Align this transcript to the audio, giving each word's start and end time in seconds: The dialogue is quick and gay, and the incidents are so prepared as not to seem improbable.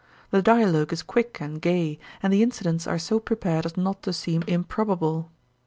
The 0.31 0.41
dialogue 0.41 0.91
is 0.93 1.03
quick 1.03 1.37
and 1.39 1.61
gay, 1.61 1.99
and 2.23 2.33
the 2.33 2.41
incidents 2.41 2.87
are 2.87 2.97
so 2.97 3.19
prepared 3.19 3.67
as 3.67 3.77
not 3.77 4.01
to 4.01 4.13
seem 4.13 4.41
improbable. 4.47 5.29